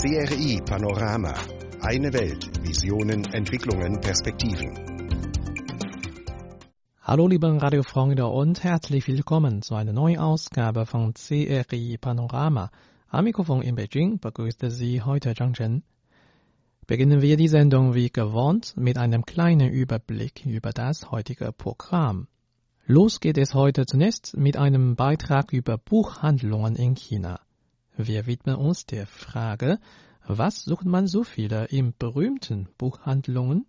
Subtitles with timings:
[0.00, 1.34] CRI Panorama.
[1.80, 2.48] Eine Welt.
[2.62, 4.72] Visionen, Entwicklungen, Perspektiven.
[7.02, 12.70] Hallo liebe Radiofreunde und herzlich willkommen zu einer neuen Ausgabe von CRI Panorama.
[13.08, 15.82] Am Mikrofon in Beijing begrüßt Sie heute Zhang Chen.
[16.86, 22.28] Beginnen wir die Sendung wie gewohnt mit einem kleinen Überblick über das heutige Programm.
[22.86, 27.40] Los geht es heute zunächst mit einem Beitrag über Buchhandlungen in China.
[28.00, 29.80] Wir widmen uns der Frage,
[30.24, 33.66] was sucht man so viele in berühmten Buchhandlungen?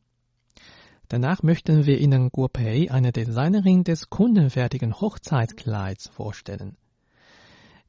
[1.08, 6.78] Danach möchten wir Ihnen Guo Pei, eine Designerin des kundenfertigen Hochzeitkleids, vorstellen.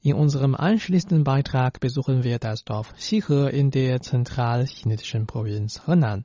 [0.01, 6.25] In unserem anschließenden Beitrag besuchen wir das Dorf Xihe in der zentralchinesischen Provinz Henan.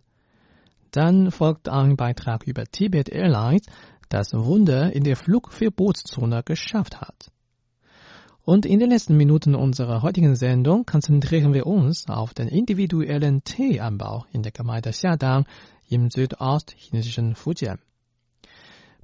[0.92, 3.66] Dann folgt ein Beitrag über Tibet Airlines,
[4.08, 7.34] das Wunder in der Flugverbotszone geschafft hat.
[8.46, 14.26] Und in den letzten Minuten unserer heutigen Sendung konzentrieren wir uns auf den individuellen Teeanbau
[14.32, 15.46] in der Gemeinde Xiadang
[15.90, 17.80] im südostchinesischen Fujian.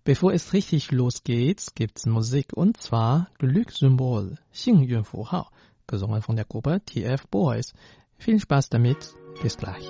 [0.03, 5.47] Bevor es richtig losgeht, gibt's Musik und zwar Glückssymbol, Hao,
[5.87, 7.73] gesungen von der Gruppe TF Boys.
[8.17, 9.85] Viel Spaß damit, bis gleich.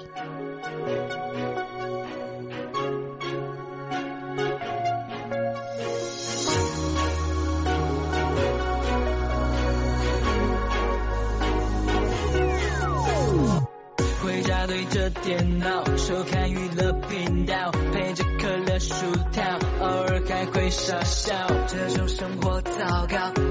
[15.23, 18.93] 电脑，收看娱乐频道，配着可乐薯
[19.31, 19.43] 条，
[19.79, 21.33] 偶尔还会傻笑。
[21.67, 23.50] 这种生活糟糕。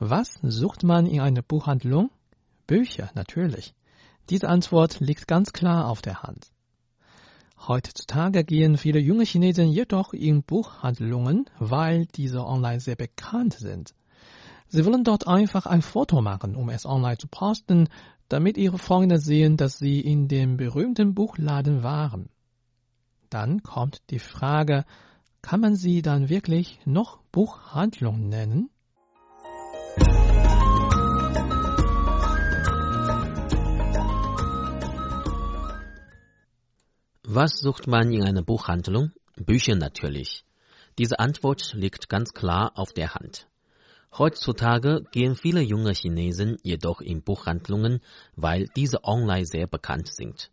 [0.00, 2.10] Was sucht man in einer Buchhandlung?
[2.68, 3.74] Bücher, natürlich.
[4.30, 6.52] Diese Antwort liegt ganz klar auf der Hand.
[7.66, 13.92] Heutzutage gehen viele junge Chinesen jedoch in Buchhandlungen, weil diese online sehr bekannt sind.
[14.68, 17.88] Sie wollen dort einfach ein Foto machen, um es online zu posten,
[18.28, 22.28] damit ihre Freunde sehen, dass sie in dem berühmten Buchladen waren.
[23.30, 24.84] Dann kommt die Frage,
[25.42, 28.70] kann man sie dann wirklich noch Buchhandlung nennen?
[37.30, 39.12] Was sucht man in einer Buchhandlung?
[39.36, 40.46] Bücher natürlich.
[40.96, 43.48] Diese Antwort liegt ganz klar auf der Hand.
[44.16, 48.00] Heutzutage gehen viele junge Chinesen jedoch in Buchhandlungen,
[48.34, 50.50] weil diese online sehr bekannt sind.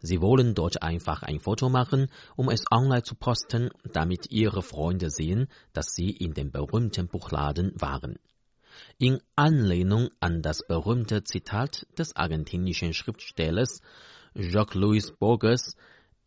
[0.00, 5.08] Sie wollen dort einfach ein Foto machen, um es online zu posten, damit ihre Freunde
[5.08, 8.18] sehen, dass sie in dem berühmten Buchladen waren.
[8.98, 13.80] In Anlehnung an das berühmte Zitat des argentinischen Schriftstellers
[14.34, 15.74] Jacques-Louis Borges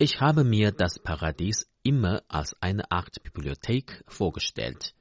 [0.01, 4.95] ich habe mir das Paradies immer als eine Art Bibliothek vorgestellt,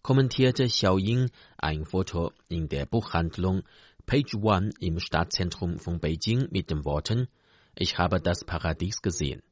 [0.00, 3.64] kommentierte Xiao Ying ein Foto in der Buchhandlung
[4.06, 7.28] Page One im Stadtzentrum von Beijing mit den Worten
[7.74, 9.42] Ich habe das Paradies gesehen.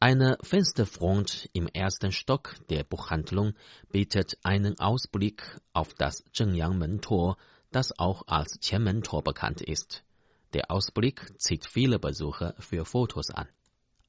[0.00, 3.54] Eine Fensterfront im ersten Stock der Buchhandlung
[3.90, 7.38] bietet einen Ausblick auf das Zhengyangmen-Tor,
[7.70, 10.04] das auch als Qianmen-Tor bekannt ist.
[10.52, 13.48] Der Ausblick zieht viele Besucher für Fotos an.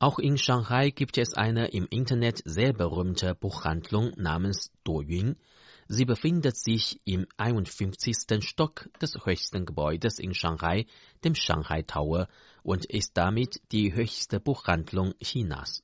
[0.02, 5.36] Auch in Shanghai gibt es eine im Internet sehr berühmte Buchhandlung namens Doyun.
[5.88, 8.44] Sie befindet sich im 51.
[8.44, 10.88] Stock des höchsten Gebäudes in Shanghai,
[11.24, 12.30] dem Shanghai Tower,
[12.64, 15.84] und ist damit die höchste Buchhandlung Chinas.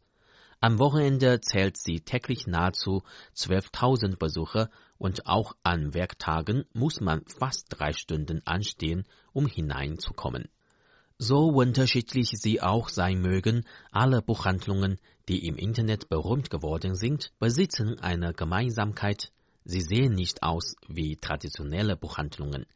[0.62, 3.04] Am Wochenende zählt sie täglich nahezu
[3.36, 10.50] 12.000 Besucher und auch an Werktagen muss man fast drei Stunden anstehen, um hineinzukommen.
[11.20, 18.00] So unterschiedlich sie auch sein mögen, alle Buchhandlungen, die im Internet berühmt geworden sind, besitzen
[18.00, 19.32] eine Gemeinsamkeit.
[19.66, 22.68] Sie sehen nicht aus wie traditionelle Buchhandlungen.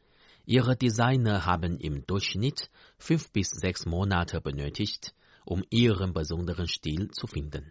[0.44, 2.68] Ihre Designer haben im Durchschnitt
[2.98, 7.70] fünf bis sechs Monate benötigt, um ihren besonderen Stil zu finden.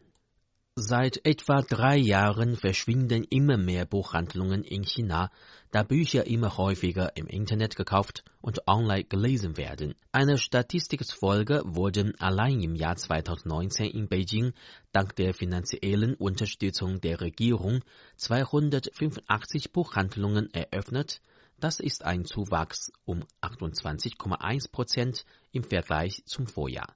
[0.78, 5.30] Seit etwa drei Jahren verschwinden immer mehr Buchhandlungen in China,
[5.72, 9.96] da Bücher immer häufiger im Internet gekauft und online gelesen werden.
[10.14, 14.54] Einer Statistik zufolge wurden allein im Jahr 2019 in Beijing
[14.94, 17.84] dank der finanziellen Unterstützung der Regierung
[18.16, 21.22] 285 Buchhandlungen eröffnet.
[21.60, 26.96] Das ist ein Zuwachs um 28,1 Prozent im Vergleich zum Vorjahr.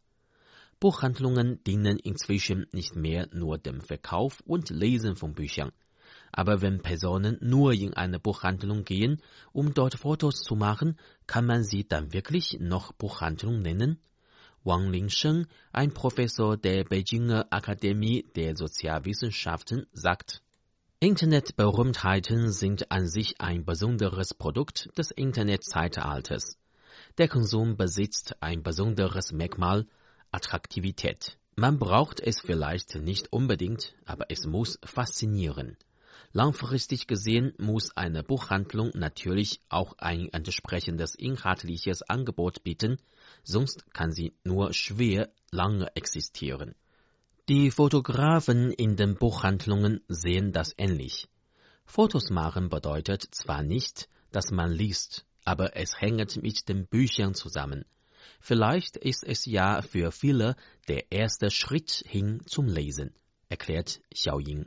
[0.79, 5.71] Buchhandlungen dienen inzwischen nicht mehr nur dem Verkauf und Lesen von Büchern.
[6.31, 9.21] Aber wenn Personen nur in eine Buchhandlung gehen,
[9.53, 13.99] um dort Fotos zu machen, kann man sie dann wirklich noch Buchhandlung nennen?
[14.65, 20.41] Wang Lingsheng, ein Professor der Beijinger Akademie der Sozialwissenschaften, sagt,
[20.99, 26.57] Internetberühmtheiten sind an sich ein besonderes Produkt des Internetzeitalters.
[27.17, 29.85] Der Konsum besitzt ein besonderes Merkmal,
[30.35, 31.37] Attraktivität.
[31.55, 35.77] Man braucht es vielleicht nicht unbedingt, aber es muss faszinieren.
[36.33, 42.97] Langfristig gesehen muss eine Buchhandlung natürlich auch ein entsprechendes inhaltliches Angebot bieten,
[43.43, 46.75] sonst kann sie nur schwer lange existieren.
[47.47, 51.29] Die Fotografen in den Buchhandlungen sehen das ähnlich.
[51.85, 57.85] Fotos machen bedeutet zwar nicht, dass man liest, aber es hängt mit den Büchern zusammen.
[58.44, 60.56] Vielleicht ist es ja für viele
[60.88, 63.14] der erste Schritt hin zum Lesen,
[63.48, 64.66] erklärt Xiao Ying.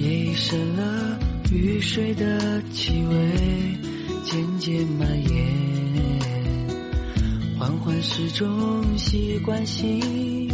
[0.00, 1.18] 夜已深了，
[1.52, 3.78] 雨水的气味
[4.24, 6.13] 渐渐蔓延，
[7.65, 9.99] 缓缓时钟习惯性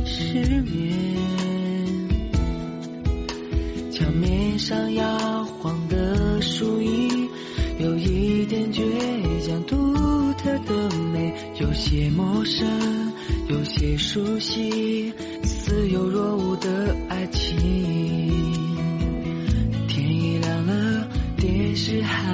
[0.05, 0.93] 失眠，
[3.91, 7.27] 墙面上摇晃的树影
[7.79, 8.81] 有一点倔
[9.45, 9.75] 强独
[10.35, 12.65] 特的美，有些陌生，
[13.49, 15.13] 有些熟悉，
[15.43, 17.57] 似有若无的爱情。
[19.89, 22.31] 天已亮了，电视还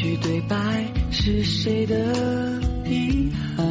[0.00, 0.56] 句对白
[1.10, 1.94] 是谁的
[2.86, 3.66] 遗憾？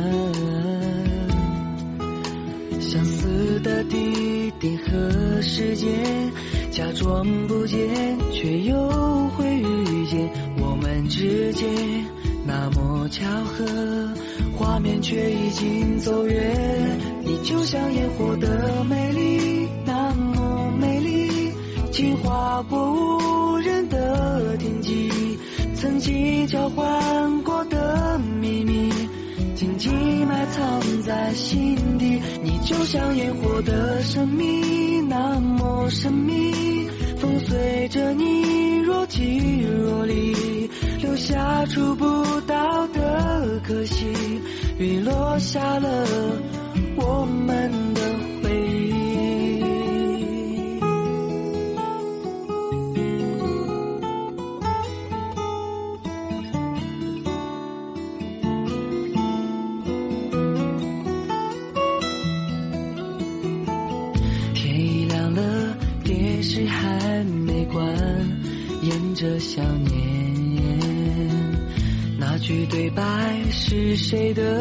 [2.80, 6.32] 相似的地点和时间，
[6.70, 7.80] 假装不见，
[8.32, 8.76] 却又
[9.30, 10.30] 会遇见。
[10.62, 11.68] 我们之间
[12.46, 13.66] 那么巧合，
[14.56, 17.00] 画面却已经走远。
[17.24, 21.52] 你就像烟火的美丽，那么美丽，
[21.92, 23.89] 轻划过无人，
[25.80, 28.90] 曾经交换过的秘密。
[29.56, 36.90] 静静埋藏在心底，你就像烟火的神秘，那么神秘。
[37.18, 40.70] 风随着你若即若离，
[41.02, 42.06] 留下触不
[42.42, 44.06] 到的可惜。
[44.78, 46.06] 雨落下了
[74.02, 74.59] 谁的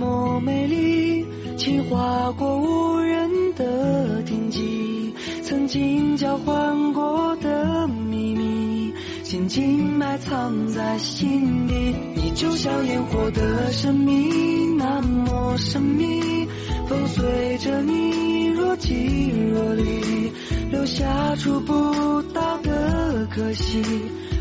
[0.00, 1.26] 么美丽，
[1.58, 11.94] 轻划过无人的天际，曾经交换过的秘密，静静埋藏在心底。
[12.14, 16.48] 你就像烟火的神秘，那么神秘，
[16.88, 20.32] 风随着你若即若离，
[20.70, 23.82] 留下触不到的可惜。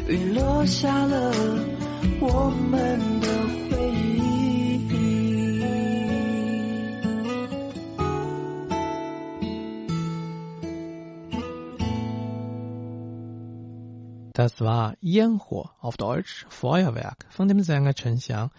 [0.07, 1.33] 雨落下了
[2.21, 3.27] 我们的
[14.39, 18.51] Das war Yanhuo, auf Deutsch Feuerwerk, von dem Sänger Chen Xiang.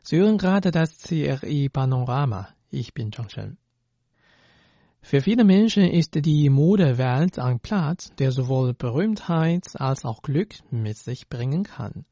[0.00, 2.50] Sie hören gerade das CRI Panorama.
[2.70, 3.58] Ich bin Zhang Shen.
[5.02, 10.98] Für viele Menschen ist die Modewelt ein Platz, der sowohl Berühmtheit als auch Glück mit
[10.98, 12.04] sich bringen kann.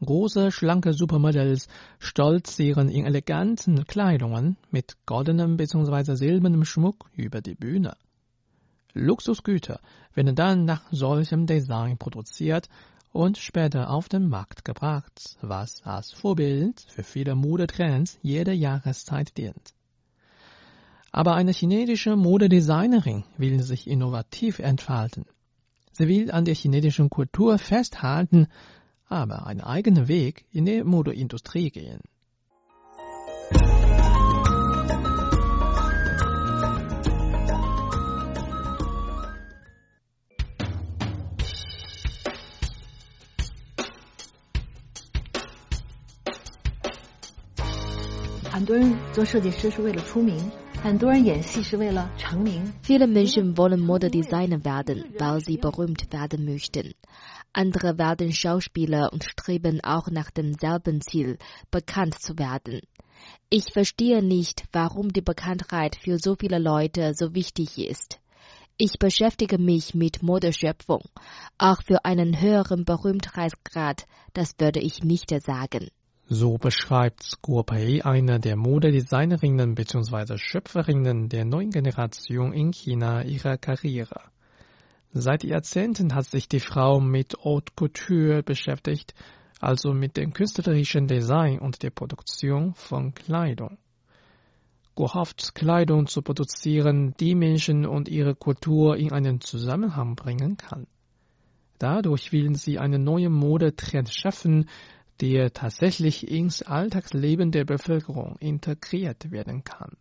[0.00, 1.66] Große, schlanke Supermodels
[1.98, 6.14] stolzieren in eleganten Kleidungen mit goldenem bzw.
[6.14, 7.96] silbernem Schmuck über die Bühne.
[8.94, 9.80] Luxusgüter
[10.14, 12.68] werden dann nach solchem Design produziert
[13.12, 19.74] und später auf den Markt gebracht, was als Vorbild für viele Modetrends jeder Jahreszeit dient.
[21.12, 25.26] Aber eine chinesische Modedesignerin will sich innovativ entfalten.
[25.92, 28.48] Sie will an der chinesischen Kultur festhalten,
[29.08, 32.00] aber einen eigenen Weg in der Modeindustrie gehen.
[52.82, 56.94] Viele Menschen wollen Modedesigner werden, weil sie berühmt werden möchten.
[57.52, 61.36] Andere werden Schauspieler und streben auch nach demselben Ziel,
[61.72, 62.82] bekannt zu werden.
[63.50, 68.20] Ich verstehe nicht, warum die Bekanntheit für so viele Leute so wichtig ist.
[68.76, 71.02] Ich beschäftige mich mit Modeschöpfung.
[71.58, 75.88] Auch für einen höheren Berühmtheitsgrad, das würde ich nicht sagen.
[76.26, 80.38] So beschreibt Guo Pei eine der Modedesignerinnen bzw.
[80.38, 84.20] Schöpferinnen der neuen Generation in China ihre Karriere.
[85.12, 89.12] Seit Jahrzehnten hat sich die Frau mit Haute Couture beschäftigt,
[89.60, 93.76] also mit dem künstlerischen Design und der Produktion von Kleidung.
[94.94, 100.86] Guo hofft, Kleidung zu produzieren, die Menschen und ihre Kultur in einen Zusammenhang bringen kann.
[101.78, 104.70] Dadurch willen sie einen neuen Modetrend schaffen,
[105.20, 109.96] der tatsächlich ins Alltagsleben der Bevölkerung integriert werden kann.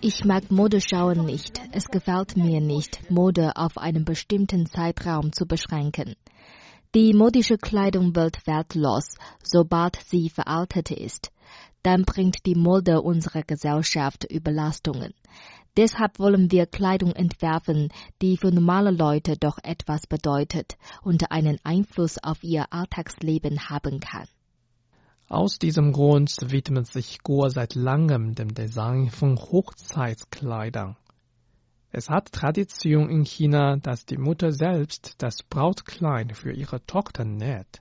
[0.00, 1.60] Ich mag Modeschauen nicht.
[1.72, 6.16] Es gefällt mir nicht, Mode auf einen bestimmten Zeitraum zu beschränken.
[6.96, 11.30] Die modische Kleidung wird wertlos, sobald sie veraltet ist.
[11.82, 15.12] Dann bringt die Mode unserer Gesellschaft Überlastungen.
[15.76, 17.90] Deshalb wollen wir Kleidung entwerfen,
[18.22, 24.26] die für normale Leute doch etwas bedeutet und einen Einfluss auf ihr Alltagsleben haben kann.
[25.28, 30.96] Aus diesem Grund widmet sich Guo seit langem dem Design von Hochzeitskleidern.
[31.92, 37.80] Es hat Tradition in China, dass die Mutter selbst das Brautkleid für ihre Tochter näht.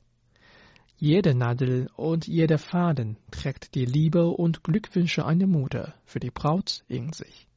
[0.98, 6.84] Jede Nadel und jeder Faden trägt die Liebe und Glückwünsche einer Mutter für die Braut
[6.88, 7.48] in sich.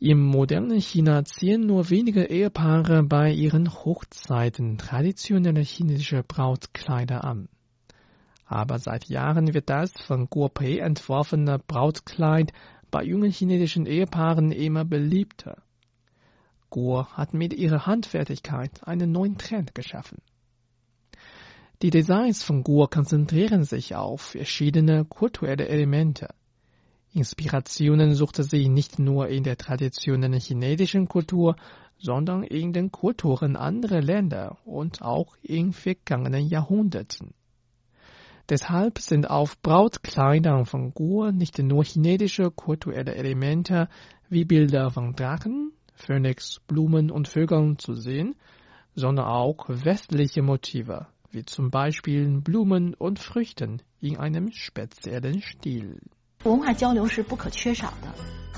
[0.00, 7.48] Im modernen China ziehen nur wenige Ehepaare bei ihren Hochzeiten traditionelle chinesische Brautkleider an.
[8.44, 12.52] Aber seit Jahren wird das von Guo Pei entworfene Brautkleid
[12.94, 15.60] bei jungen chinesischen Ehepaaren immer beliebter.
[16.70, 20.18] Guo hat mit ihrer Handfertigkeit einen neuen Trend geschaffen.
[21.82, 26.28] Die Designs von Guo konzentrieren sich auf verschiedene kulturelle Elemente.
[27.12, 31.56] Inspirationen suchte sie nicht nur in der traditionellen chinesischen Kultur,
[31.98, 37.34] sondern in den Kulturen anderer Länder und auch in vergangenen Jahrhunderten.
[38.49, 43.89] Deshalb sind auf Brautkleidern von Guo nicht nur chinesische kulturelle Elemente
[44.27, 48.35] wie Bilder von Drachen, Phönix, Blumen und Vögeln zu sehen,
[48.95, 55.99] sondern auch westliche Motive, wie zum Beispiel Blumen und Früchten in einem speziellen Stil.
[56.45, 58.13] 文化交流是不可缺少的，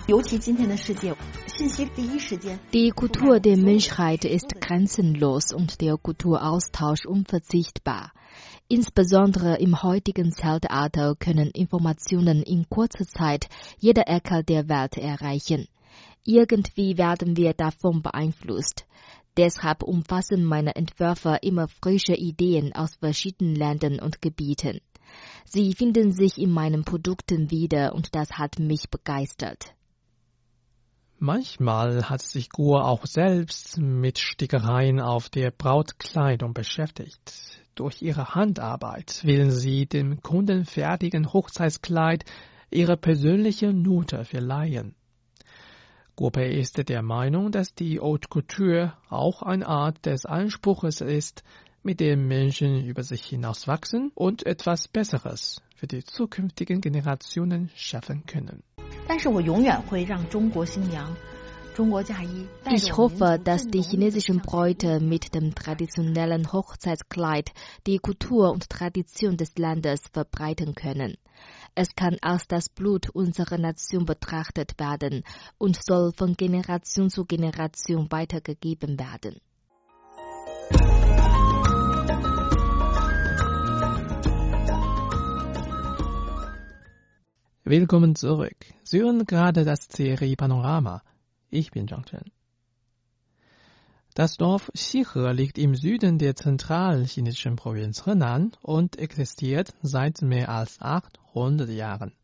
[0.08, 1.16] 尤其今天的世界，
[1.48, 2.60] 信息第一时间。
[2.72, 8.12] Die Kultur der Menschheit ist grenzenlos und der Kulturaustausch unverzichtbar.
[8.69, 13.49] Insbesondere im heutigen Zeitalter können Informationen in kurzer Zeit
[13.79, 15.69] jede Ecke der Welt erreichen.
[16.25, 18.85] Irgendwie werden wir davon beeinflusst.
[19.37, 24.81] Deshalb umfassen meine Entwürfe immer frische Ideen aus verschiedenen Ländern und Gebieten.
[25.45, 29.77] Sie finden sich in meinen Produkten wieder und das hat mich begeistert.
[31.19, 37.66] Manchmal hat sich Guo auch selbst mit Stickereien auf der Brautkleidung beschäftigt.
[37.76, 42.26] Durch ihre Handarbeit will sie dem kundenfertigen Hochzeitskleid
[42.70, 44.96] ihre persönliche Note verleihen.
[46.16, 51.44] Guopei ist der Meinung, dass die Haute Couture auch eine Art des Anspruches ist,
[51.84, 58.64] mit dem Menschen über sich hinauswachsen und etwas Besseres für die zukünftigen Generationen schaffen können.
[59.08, 61.22] 但是我永远会让中国新娘、中国嫁衣。
[61.22, 61.35] 带着
[62.73, 67.53] ich hoffe, dass die chinesischen Bräute mit dem traditionellen Hochzeitskleid
[67.87, 71.19] die Kultur und Tradition des Landes verbreiten können.
[71.75, 75.23] Es kann als das Blut unserer Nation betrachtet werden
[75.59, 79.37] und soll von Generation zu Generation weitergegeben werden.
[87.65, 88.57] Willkommen zurück.
[88.83, 91.03] Sie hören gerade das Serie Panorama.
[91.51, 92.33] Ich bin Zhang Chen.
[94.15, 100.81] Das Dorf Xihe liegt im Süden der zentralchinesischen Provinz Henan und existiert seit mehr als
[100.81, 102.15] 800 Jahren.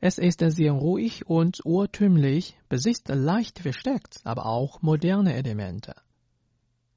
[0.00, 5.94] Es ist sehr ruhig und urtümlich, besitzt leicht versteckt, aber auch moderne Elemente.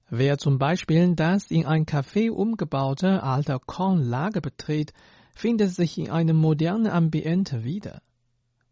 [0.10, 4.94] Wer zum Beispiel das in ein Café umgebaute alte Kornlager betritt,
[5.34, 8.02] findet sich in einem modernen Ambiente wieder.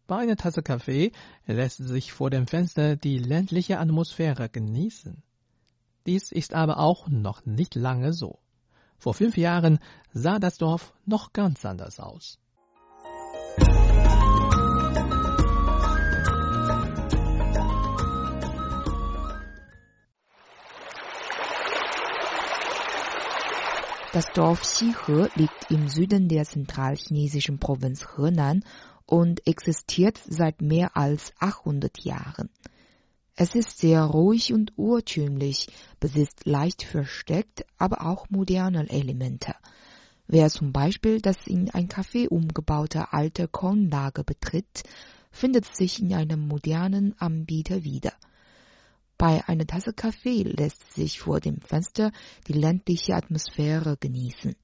[0.06, 1.10] Bei einer Tasse Kaffee
[1.46, 5.20] lässt sich vor dem Fenster die ländliche Atmosphäre genießen.
[6.06, 8.38] Dies ist aber auch noch nicht lange so.
[8.98, 9.80] Vor fünf Jahren
[10.12, 12.38] sah das Dorf noch ganz anders aus.
[24.12, 28.62] Das Dorf Xihe liegt im Süden der zentralchinesischen Provinz Henan
[29.06, 32.50] und existiert seit mehr als 800 Jahren.
[33.36, 35.68] Es ist sehr ruhig und urtümlich,
[36.00, 39.54] besitzt leicht versteckt, aber auch moderne Elemente.
[40.26, 44.82] Wer zum Beispiel das in ein Café umgebaute alte Kornlager betritt,
[45.30, 48.12] findet sich in einem modernen Anbieter wieder.
[49.18, 52.12] Bei einer Tasse Kaffee lässt sich vor dem Fenster
[52.48, 54.56] die ländliche Atmosphäre genießen.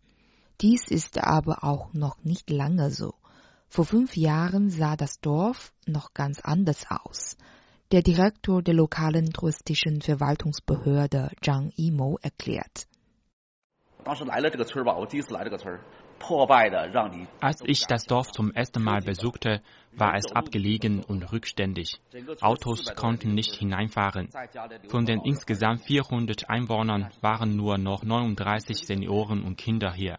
[0.60, 3.14] Dies ist aber auch noch nicht lange so.
[3.74, 7.38] Vor fünf Jahren sah das Dorf noch ganz anders aus.
[7.90, 12.86] Der Direktor der lokalen touristischen Verwaltungsbehörde Zhang Yimo erklärt.
[17.40, 21.98] Als ich das Dorf zum ersten Mal besuchte, war es abgelegen und rückständig.
[22.42, 24.28] Autos konnten nicht hineinfahren.
[24.88, 30.18] Von den insgesamt 400 Einwohnern waren nur noch 39 Senioren und Kinder hier.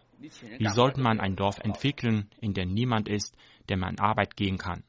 [0.58, 3.34] Wie sollte man ein Dorf entwickeln, in dem niemand ist,
[3.68, 4.82] der man Arbeit gehen kann?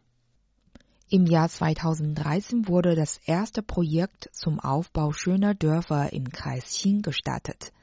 [1.10, 7.74] Im Jahr 2013 wurde das erste Projekt zum Aufbau schöner Dörfer im Kreis Xin gestartet.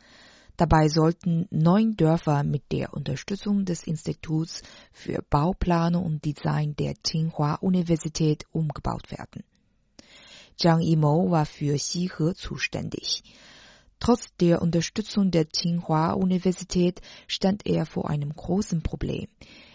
[0.56, 4.62] Dabei sollten neun Dörfer mit der Unterstützung des Instituts
[4.92, 9.44] für Bauplanung und Design der Tsinghua Universität umgebaut werden.
[10.56, 13.22] Zhang Yimou war für Xihe zuständig.
[14.02, 19.28] Trotz der Unterstützung der Tsinghua Universität stand er vor einem großen Problem.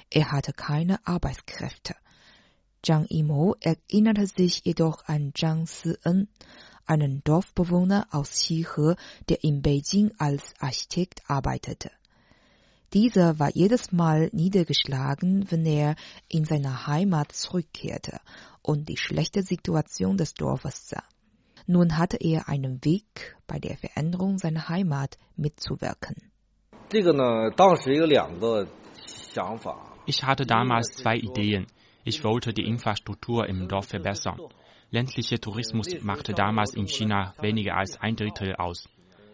[0.10, 1.96] Er hatte keine Arbeitskräfte.
[2.84, 6.28] Zhang Yimou erinnerte sich jedoch an Zhang Si-en,
[6.86, 8.98] einen Dorfbewohner aus Xihe,
[9.30, 11.90] der in Beijing als Architekt arbeitete.
[12.94, 15.96] Dieser war jedes Mal niedergeschlagen, wenn er
[16.28, 18.20] in seine Heimat zurückkehrte
[18.62, 21.04] und die schlechte Situation des Dorfes sah.
[21.70, 26.16] Nun hatte er einen Weg, bei der Veränderung seiner Heimat mitzuwirken.
[30.06, 31.68] Ich hatte damals zwei Ideen.
[32.06, 34.40] Ich wollte die Infrastruktur im Dorf verbessern.
[34.92, 38.88] Ländlicher Tourismus machte damals in China weniger als ein Drittel aus.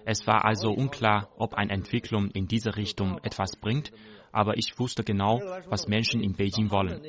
[0.04, 3.92] Es war also unklar, ob eine Entwicklung in diese Richtung etwas bringt,
[4.32, 7.00] aber ich wusste genau, was Menschen in Beijing wollen.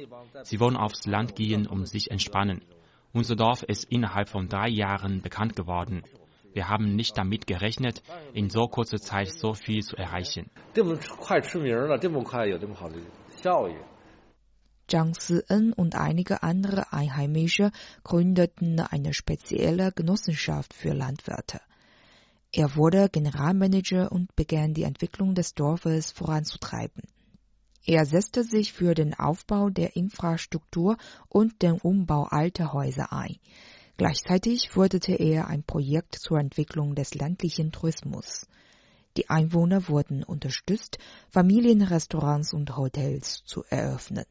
[0.42, 2.60] Sie wollen aufs Land gehen, um sich entspannen.
[3.14, 6.02] Unser Dorf ist innerhalb von drei Jahren bekannt geworden.
[6.52, 10.50] Wir haben nicht damit gerechnet, in so kurzer Zeit so viel zu erreichen.
[14.88, 17.70] Zhang Si-en und einige andere Einheimische
[18.02, 21.60] gründeten eine spezielle Genossenschaft für Landwirte.
[22.52, 27.04] Er wurde Generalmanager und begann die Entwicklung des Dorfes voranzutreiben.
[27.86, 30.96] Er setzte sich für den Aufbau der Infrastruktur
[31.28, 33.36] und den Umbau alter Häuser ein.
[33.98, 38.46] Gleichzeitig förderte er ein Projekt zur Entwicklung des ländlichen Tourismus.
[39.16, 44.24] Die Einwohner wurden unterstützt, Familienrestaurants und Hotels zu eröffnen.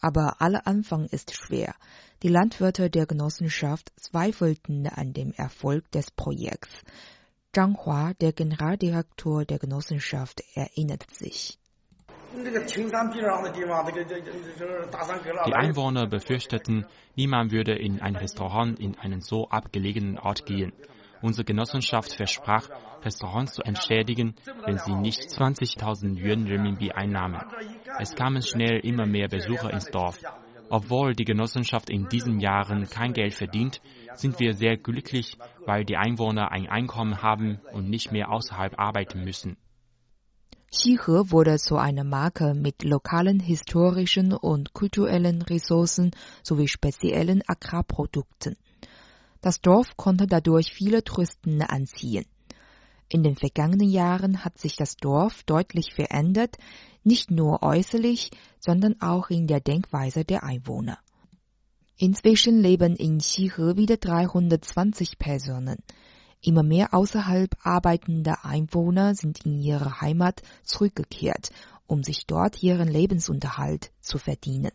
[0.00, 1.74] Aber aller Anfang ist schwer.
[2.22, 6.82] Die Landwirte der Genossenschaft zweifelten an dem Erfolg des Projekts.
[7.54, 11.58] Zhang Hua, der Generaldirektor der Genossenschaft, erinnert sich.
[15.46, 20.72] Die Einwohner befürchteten, niemand würde in ein Restaurant in einen so abgelegenen Ort gehen.
[21.22, 22.68] Unsere Genossenschaft versprach,
[23.02, 24.34] Restaurants zu entschädigen,
[24.66, 27.40] wenn sie nicht 20.000 Yuan Renminbi einnahmen.
[27.98, 30.18] Es kamen schnell immer mehr Besucher ins Dorf.
[30.68, 33.80] Obwohl die Genossenschaft in diesen Jahren kein Geld verdient,
[34.14, 39.24] sind wir sehr glücklich, weil die Einwohner ein Einkommen haben und nicht mehr außerhalb arbeiten
[39.24, 39.56] müssen.
[40.70, 46.10] Xihe wurde zu einer Marke mit lokalen historischen und kulturellen Ressourcen
[46.42, 48.56] sowie speziellen Agrarprodukten.
[49.40, 52.26] Das Dorf konnte dadurch viele Touristen anziehen.
[53.08, 56.56] In den vergangenen Jahren hat sich das Dorf deutlich verändert,
[57.04, 60.98] nicht nur äußerlich, sondern auch in der Denkweise der Einwohner.
[61.98, 65.78] Inzwischen leben in Xihe wieder 320 Personen.
[66.42, 71.50] Immer mehr außerhalb arbeitende Einwohner sind in ihre Heimat zurückgekehrt,
[71.86, 74.72] um sich dort ihren Lebensunterhalt zu verdienen.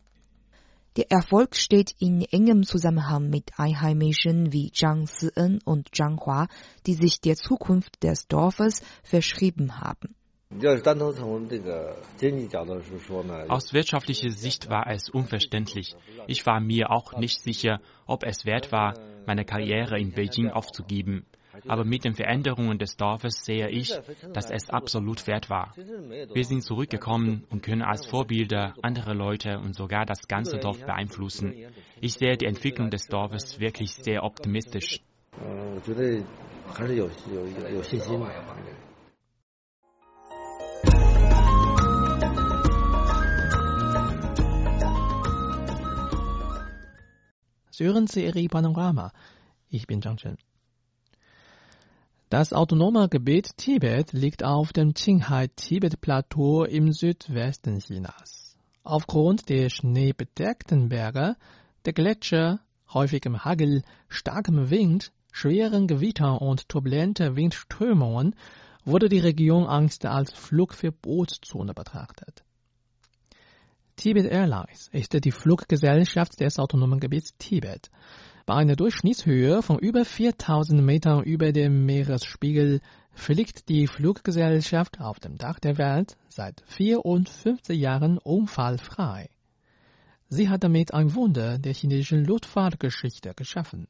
[0.97, 6.47] Der Erfolg steht in engem Zusammenhang mit Einheimischen wie Zhang Si-en und Zhang Hua,
[6.85, 10.15] die sich der Zukunft des Dorfes verschrieben haben.
[13.47, 15.95] Aus wirtschaftlicher Sicht war es unverständlich.
[16.27, 21.25] Ich war mir auch nicht sicher, ob es wert war, meine Karriere in Beijing aufzugeben.
[21.67, 23.93] Aber mit den Veränderungen des Dorfes sehe ich,
[24.33, 25.73] dass es absolut wert war.
[25.75, 31.53] Wir sind zurückgekommen und können als Vorbilder andere Leute und sogar das ganze Dorf beeinflussen.
[31.99, 35.01] Ich sehe die Entwicklung des Dorfes wirklich sehr optimistisch.
[47.71, 49.11] Sie hören CRI Panorama.
[49.69, 50.37] Ich bin Zhang Chen.
[52.31, 58.57] Das autonome Gebiet Tibet liegt auf dem Qinghai-Tibet-Plateau im Südwesten Chinas.
[58.83, 61.35] Aufgrund der schneebedeckten Berge,
[61.83, 62.61] der Gletscher,
[62.93, 68.33] häufigem Hagel, starkem Wind, schweren Gewittern und turbulente Windströmungen
[68.85, 72.45] wurde die Region Angst als Flugverbotszone betrachtet.
[73.97, 77.91] Tibet Airlines ist die Fluggesellschaft des autonomen Gebiets Tibet.
[78.51, 82.81] Bei einer Durchschnittshöhe von über 4000 Metern über dem Meeresspiegel
[83.13, 89.29] fliegt die Fluggesellschaft auf dem Dach der Welt seit 54 Jahren unfallfrei.
[90.27, 93.87] Sie hat damit ein Wunder der chinesischen Luftfahrtgeschichte geschaffen.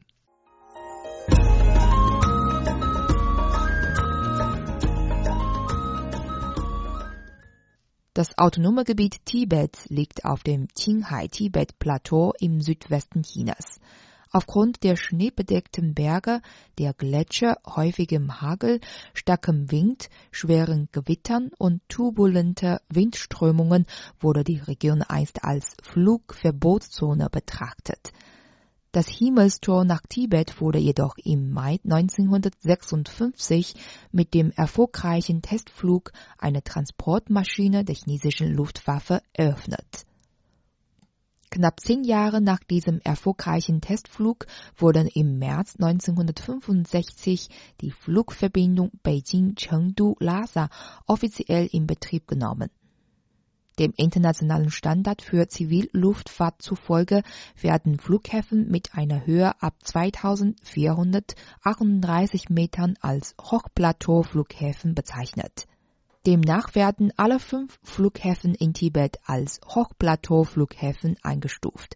[8.14, 13.80] Das autonome Gebiet Tibet liegt auf dem Qinghai-Tibet-Plateau im Südwesten Chinas.
[14.34, 16.42] Aufgrund der schneebedeckten Berge,
[16.78, 18.80] der Gletscher, häufigem Hagel,
[19.14, 23.86] starkem Wind, schweren Gewittern und turbulenter Windströmungen
[24.22, 28.14] wurde die Region einst als Flugverbotszone betrachtet.
[28.94, 33.76] Das Himmelstor nach Tibet wurde jedoch im Mai 1956
[34.14, 40.06] mit dem erfolgreichen Testflug einer Transportmaschine der chinesischen Luftwaffe eröffnet.
[41.54, 47.50] Knapp zehn Jahre nach diesem erfolgreichen Testflug wurden im März 1965
[47.82, 50.70] die Flugverbindung Beijing-Chengdu-Lhasa
[51.08, 52.70] offiziell in Betrieb genommen.
[53.80, 57.22] Dem internationalen Standard für Zivilluftfahrt zufolge
[57.60, 65.68] werden Flughäfen mit einer Höhe ab 2438 Metern als Hochplateauflughäfen bezeichnet.
[66.28, 71.96] Demnach werden alle fünf Flughäfen in Tibet als Hochplateauflughäfen eingestuft.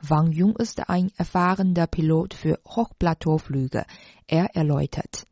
[0.00, 3.84] Wang Jung ist ein erfahrener Pilot für Hochplateauflüge.
[4.26, 5.26] Er erläutert.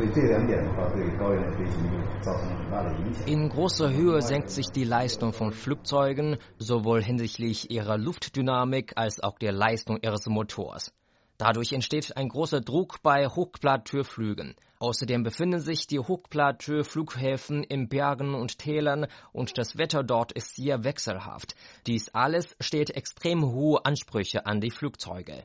[0.00, 3.26] 所以这两点的话，对高原的飞行就造成了很大的影响。
[3.26, 9.38] In großer Höhe senkt sich die Leistung von Flugzeugen, sowohl hinsichtlich ihrer Luftdynamik als auch
[9.38, 10.92] der Leistung ihres Motors.
[11.38, 14.54] Dadurch entsteht ein großer Druck bei Hochplateauflügen.
[14.78, 20.84] Außerdem befinden sich die Hochplateauflughäfen in Bergen und Tälern und das Wetter dort ist sehr
[20.84, 21.54] wechselhaft.
[21.86, 25.44] Dies alles stellt extrem hohe Ansprüche an die Flugzeuge.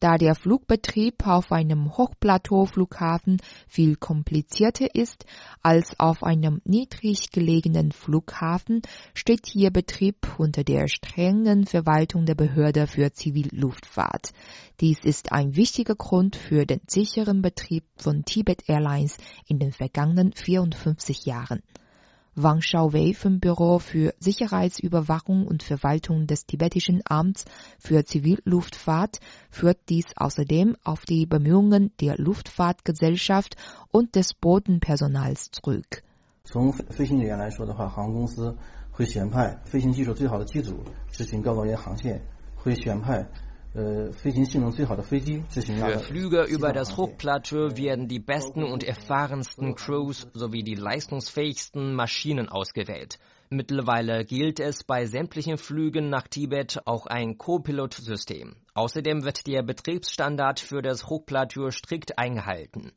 [0.00, 5.24] Da der Flugbetrieb auf einem Hochplateauflughafen viel komplizierter ist
[5.62, 8.82] als auf einem niedrig gelegenen Flughafen,
[9.14, 14.32] steht hier Betrieb unter der strengen Verwaltung der Behörde für Zivilluftfahrt.
[14.80, 20.32] Dies ist ein wichtiger Grund für den sicheren Betrieb von Tibet Airlines in den vergangenen
[20.32, 21.62] 54 Jahren.
[22.35, 27.43] Wang Xiaowei vom Büro für Sicherheitsüberwachung und Verwaltung des tibetischen Amts
[27.79, 33.57] für Zivilluftfahrt führt dies außerdem auf die Bemühungen der Luftfahrtgesellschaft
[33.91, 36.03] und des Bodenpersonals zurück.
[36.45, 38.57] 从飞行人员来说的话，航空公司
[38.91, 42.21] 会选派飞行技术最好的机组执行高高原航线，
[42.55, 43.27] 会选派
[43.74, 44.12] für
[45.98, 53.18] Flüge über das Hochplateau werden die besten und erfahrensten Crews sowie die leistungsfähigsten Maschinen ausgewählt.
[53.50, 58.54] Mittlerweile gilt es bei sämtlichen Flügen nach Tibet auch ein Co-Pilot-System.
[58.74, 62.92] Außerdem wird der Betriebsstandard für das Hochplateau strikt eingehalten.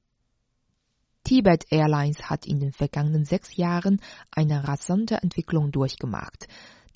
[1.24, 6.48] Tibet Airlines hat in den vergangenen sechs Jahren eine rasante Entwicklung durchgemacht.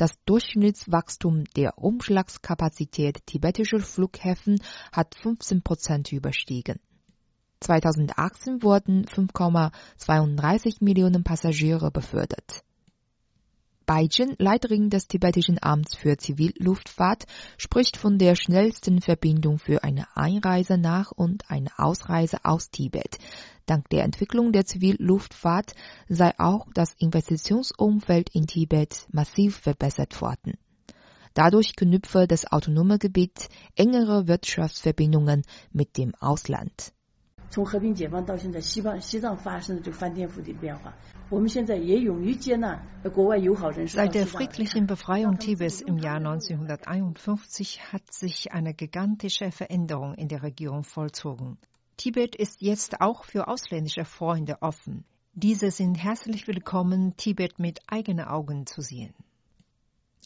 [0.01, 4.59] Das Durchschnittswachstum der Umschlagskapazität tibetischer Flughäfen
[4.91, 6.79] hat 15 Prozent überstiegen.
[7.59, 12.63] 2018 wurden 5,32 Millionen Passagiere befördert.
[13.85, 17.25] Baijin, Leiterin des tibetischen Amts für Zivilluftfahrt,
[17.57, 23.17] spricht von der schnellsten Verbindung für eine Einreise nach und eine Ausreise aus Tibet.
[23.65, 25.73] Dank der Entwicklung der Zivilluftfahrt
[26.07, 30.57] sei auch das Investitionsumfeld in Tibet massiv verbessert worden.
[31.33, 36.91] Dadurch knüpfe das autonome Gebiet engere Wirtschaftsverbindungen mit dem Ausland.
[43.85, 50.43] Seit der friedlichen Befreiung Tibets im Jahr 1951 hat sich eine gigantische Veränderung in der
[50.43, 51.57] Regierung vollzogen.
[51.95, 55.05] Tibet ist jetzt auch für ausländische Freunde offen.
[55.33, 59.13] Diese sind herzlich willkommen, Tibet mit eigenen Augen zu sehen.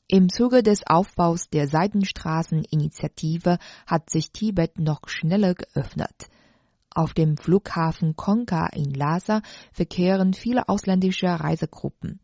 [0.08, 6.30] Im Zuge des Aufbaus der Seidenstraßeninitiative hat sich Tibet noch schneller geöffnet.
[6.98, 9.42] Auf dem Flughafen Konka in Lhasa
[9.74, 12.22] verkehren viele ausländische Reisegruppen.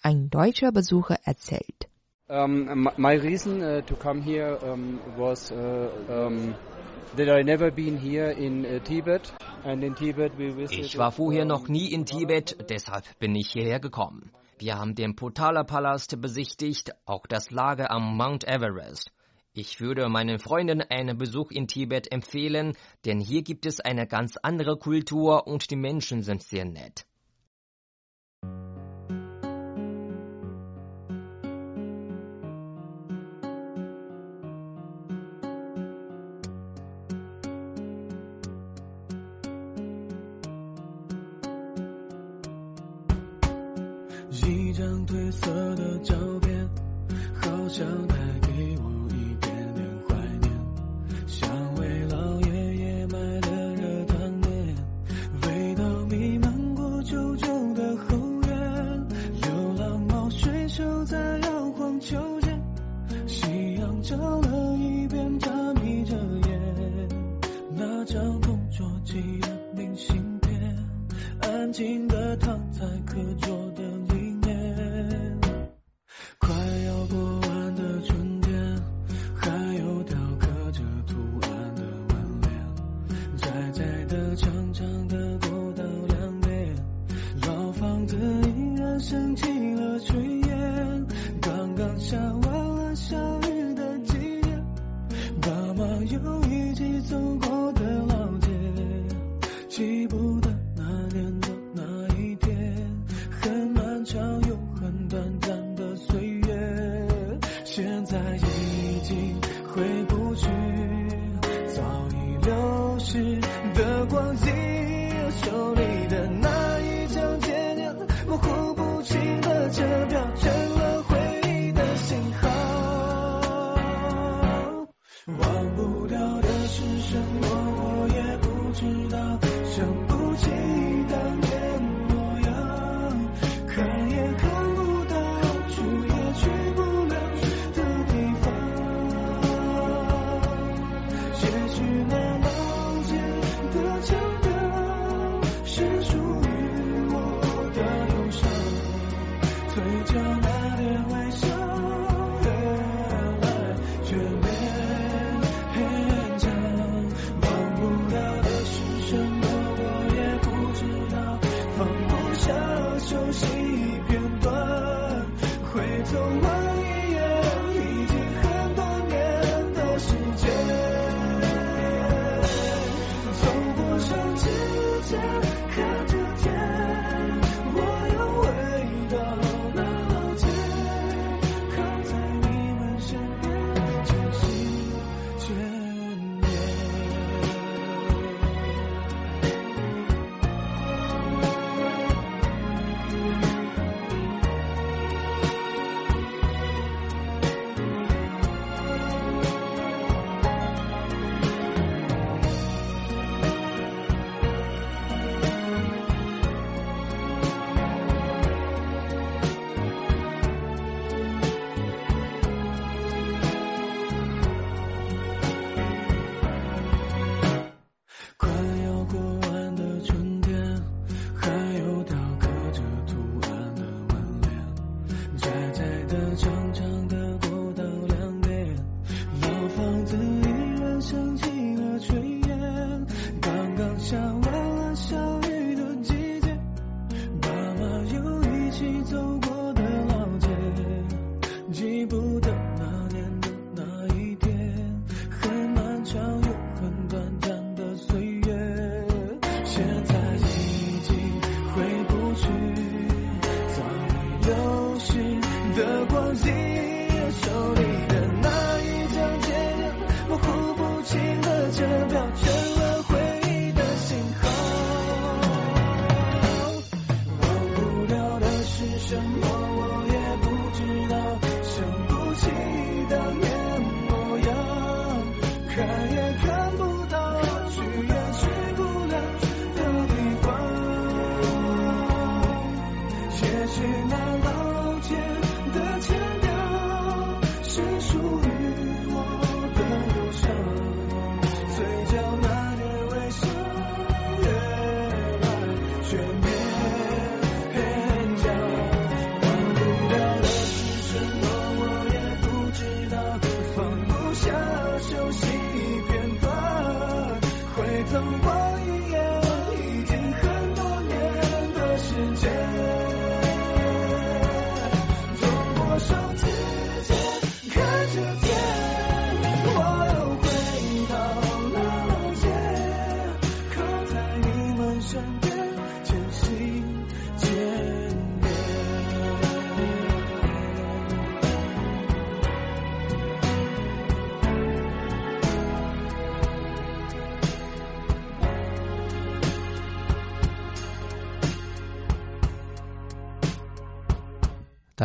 [0.00, 1.88] Ein deutscher Besucher erzählt.
[2.28, 6.54] Um, my reason uh, to come here um, was uh, um,
[7.16, 9.32] that I never been here in uh, Tibet.
[9.64, 13.50] And in Tibet we visited, Ich war vorher noch nie in Tibet, deshalb bin ich
[13.50, 14.30] hierher gekommen.
[14.58, 19.10] Wir haben den Potala Palast besichtigt, auch das Lager am Mount Everest.
[19.58, 24.36] Ich würde meinen Freunden einen Besuch in Tibet empfehlen, denn hier gibt es eine ganz
[24.36, 27.06] andere Kultur und die Menschen sind sehr nett.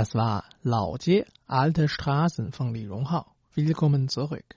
[0.02, 3.24] Das war Laojie, alte Straßen von Li Ronghao.
[3.54, 4.56] Willkommen zurück.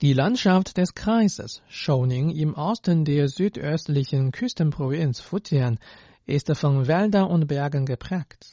[0.00, 5.80] Die Landschaft des Kreises Shouning im Osten der südöstlichen Küstenprovinz Fujian
[6.24, 8.46] ist von Wäldern und Bergen geprägt.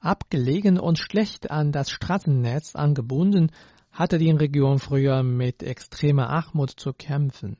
[0.00, 3.50] Abgelegen und schlecht an das Straßennetz angebunden,
[3.92, 7.58] hatte die Region früher mit extremer Armut zu kämpfen.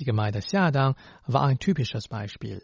[0.00, 0.96] Die Gemeinde Xiadang
[1.28, 2.60] war ein typisches Beispiel.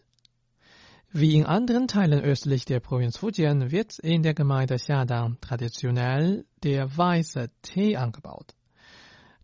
[1.13, 6.97] Wie in anderen Teilen östlich der Provinz Fujian wird in der Gemeinde Xiadang traditionell der
[6.97, 8.55] weiße Tee angebaut.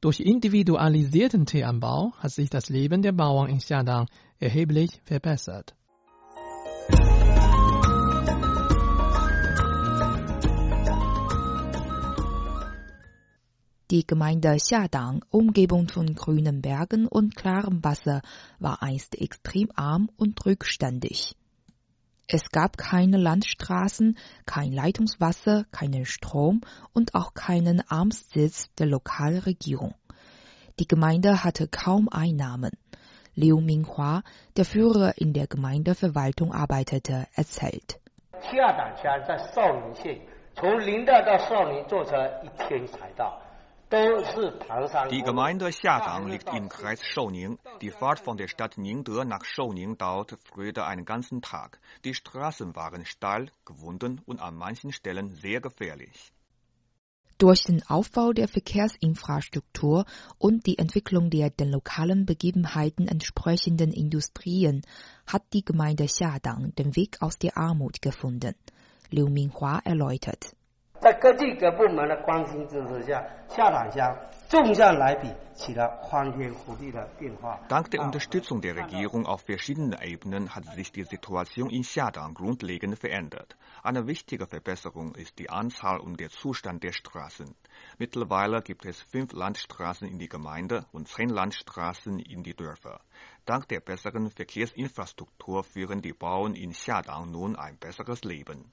[0.01, 4.07] Durch individualisierten Teeanbau hat sich das Leben der Bauern in Xiadang
[4.39, 5.75] erheblich verbessert.
[13.91, 18.23] Die Gemeinde Xiadang, umgeben von grünen Bergen und klarem Wasser,
[18.61, 21.35] war einst extrem arm und rückständig.
[22.29, 26.63] Es gab keine Landstraßen, kein Leitungswasser, keinen Strom
[26.93, 29.95] und auch keinen Amtssitz der Lokalregierung.
[30.81, 32.73] Die Gemeinde hatte kaum Einnahmen.
[33.37, 34.25] Liu Minghua,
[34.57, 38.01] der Führer in der Gemeindeverwaltung arbeitete, erzählt.
[43.89, 47.57] Die Gemeinde Xiagang liegt im Kreis Shouning.
[47.81, 51.79] Die Fahrt von der Stadt Ningde nach Shouning dauerte früher einen ganzen Tag.
[52.05, 56.33] Die Straßen waren steil, gewunden und an manchen Stellen sehr gefährlich.
[57.39, 60.05] Durch den Aufbau der Verkehrsinfrastruktur
[60.39, 64.83] und die Entwicklung der den lokalen Begebenheiten entsprechenden Industrien
[65.29, 68.57] hat die Gemeinde Xiadang den Weg aus der Armut gefunden.
[69.11, 70.57] Liu Minghua erläutert.
[71.02, 74.16] 在各地各部门的关心支持下，下党乡
[74.48, 77.60] 纵向来比起了翻天覆地的变化。
[77.68, 83.00] Dank der Unterstützung der Regierung auf verschiedenen Ebenen hat sich die Situation in Xiadang grundlegend
[83.00, 83.58] verändert.
[83.82, 87.56] Eine wichtige Verbesserung ist die Anzahl und der Zustand der Straßen.
[87.98, 93.02] Mittlerweile gibt es fünf Landstraßen in die Gemeinde und zehn Landstraßen in die Dörfer.
[93.46, 98.72] Dank der besseren Verkehrsinfrastruktur führen die Bauern in Xiadang nun ein besseres Leben.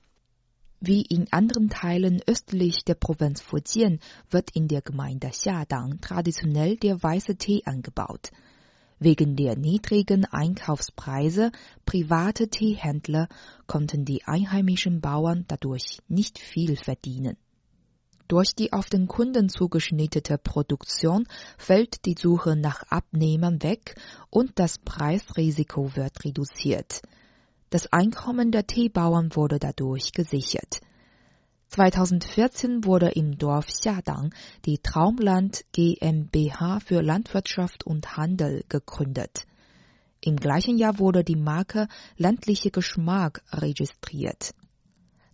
[0.86, 7.02] Wie in anderen Teilen östlich der Provinz Fujian wird in der Gemeinde Xiadang traditionell der
[7.02, 8.32] weiße Tee angebaut.
[9.00, 11.54] Wegen der niedrigen Einkaufspreise
[11.86, 13.30] private Teehändler
[13.66, 17.38] konnten die einheimischen Bauern dadurch nicht viel verdienen.
[18.28, 21.26] Durch die auf den Kunden zugeschnittene Produktion
[21.58, 23.96] fällt die Suche nach Abnehmern weg
[24.30, 27.04] und das Preisrisiko wird reduziert.
[27.74, 30.80] Das Einkommen der Teebauern wurde dadurch gesichert.
[31.70, 34.32] 2014 wurde im Dorf Xiadang
[34.64, 39.48] die Traumland GmbH für Landwirtschaft und Handel gegründet.
[40.22, 44.54] Im gleichen Jahr wurde die Marke Ländliche Geschmack registriert.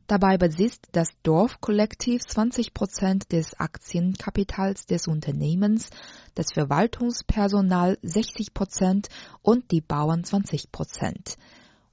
[0.07, 5.89] Dabei besitzt das Dorfkollektiv 20 Prozent des Aktienkapitals des Unternehmens,
[6.35, 9.09] das Verwaltungspersonal 60 Prozent
[9.41, 11.35] und die Bauern 20 Prozent.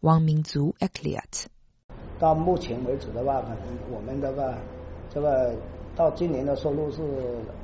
[0.02, 1.48] Wang Mingzu erklärt.
[2.20, 4.58] 到目前为止的话，可能我们这个
[5.10, 5.56] 这个
[5.96, 7.02] 到今年的收入是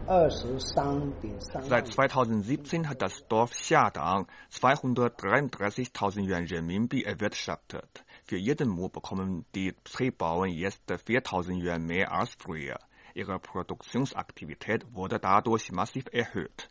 [0.05, 1.61] 二十三点三。
[1.63, 8.03] Seit 2017 hat das Dorf Xiadang 233.000 Yuan Renminbi erwirtschaftet.
[8.25, 12.77] Für jeden Mu bekommen die Drehbauern jetzt 4.000 Yuan mehr als früher.
[13.13, 16.67] Ihre Produktionsaktivität wurde dadurch massiv erhöht.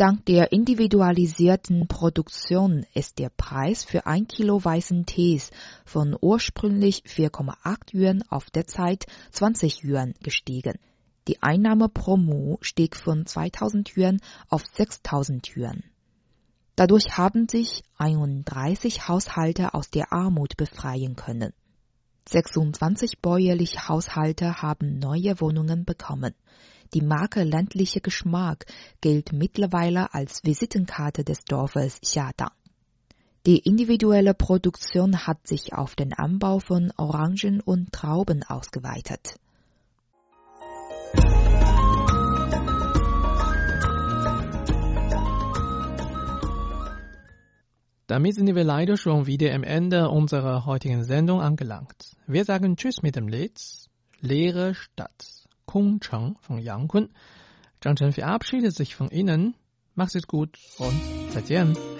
[0.00, 5.50] Dank der individualisierten Produktion ist der Preis für ein Kilo weißen Tees
[5.84, 10.78] von ursprünglich 4,8 Yuan auf derzeit 20 Yuan gestiegen.
[11.28, 15.82] Die Einnahme pro Mu stieg von 2000 Yuan auf 6000 Yuan.
[16.76, 21.52] Dadurch haben sich 31 Haushalte aus der Armut befreien können.
[22.26, 26.32] 26 bäuerliche Haushalte haben neue Wohnungen bekommen.
[26.92, 28.66] Die Marke ländliche Geschmack
[29.00, 32.50] gilt mittlerweile als Visitenkarte des Dorfes Xiadang.
[33.46, 39.36] Die individuelle Produktion hat sich auf den Anbau von Orangen und Trauben ausgeweitet.
[48.08, 52.16] Damit sind wir leider schon wieder am Ende unserer heutigen Sendung angelangt.
[52.26, 53.60] Wir sagen Tschüss mit dem Lied
[54.20, 55.39] Leere Stadt.
[55.70, 57.08] Kung Cheng von Yang Kun.
[57.80, 59.54] Zhang Chen verabschiedet sich von Ihnen.
[59.94, 61.00] Macht es gut und
[61.30, 61.99] 再见。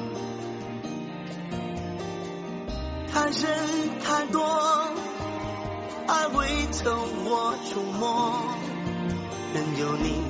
[3.31, 4.43] 人太多，
[6.05, 6.91] 爱会从
[7.23, 8.33] 我触摸，
[9.53, 10.21] 任由你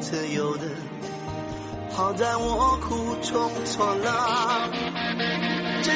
[0.00, 0.68] 自由的
[1.92, 4.70] 好在我苦中作乐。
[5.82, 5.92] 这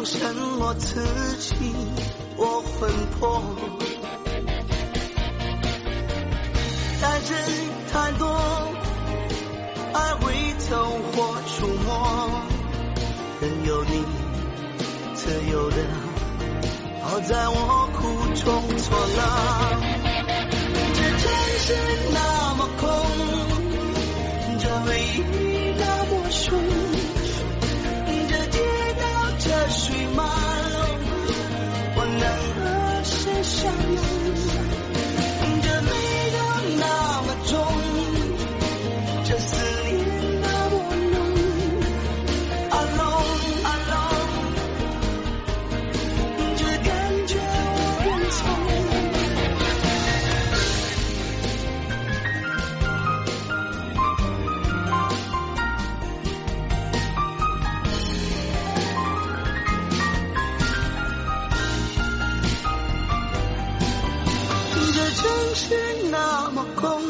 [0.00, 0.98] 用什么刺
[1.36, 1.74] 激
[2.38, 3.42] 我魂魄？
[6.98, 7.36] 太真
[7.92, 8.26] 太多，
[9.92, 12.30] 爱会走火触摸，
[13.42, 14.02] 任由你
[15.12, 15.76] 自由的
[17.02, 18.00] 好在我苦
[18.42, 18.44] 中
[18.78, 19.20] 作乐。
[20.94, 21.20] 这城
[21.58, 21.74] 市
[22.14, 22.88] 那么空，
[24.58, 25.49] 这回忆
[65.12, 65.74] 城市
[66.10, 67.00] 那么空，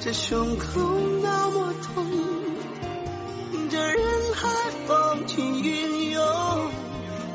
[0.00, 0.80] 这胸口
[1.22, 2.06] 那么痛，
[3.70, 3.98] 这人
[4.34, 4.48] 海
[4.86, 6.22] 风起云涌，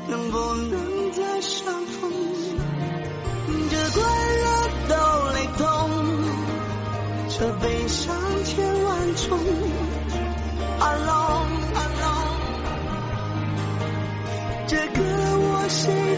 [0.08, 2.10] 能不能再相逢？
[3.70, 4.02] 这快
[4.42, 4.48] 乐
[4.88, 4.94] 都
[5.34, 5.64] 雷同，
[7.28, 8.14] 这悲伤
[8.44, 9.38] 千万种。
[10.80, 12.40] Alone, alone，
[14.66, 15.00] 这个
[15.38, 16.16] 我谁